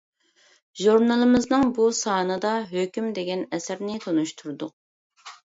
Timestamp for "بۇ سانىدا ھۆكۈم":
1.79-3.13